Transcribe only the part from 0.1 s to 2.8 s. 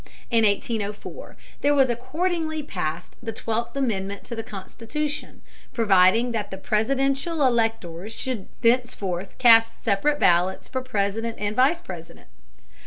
In 1804 there was accordingly